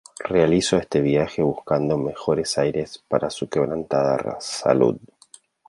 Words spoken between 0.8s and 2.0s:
viajes buscando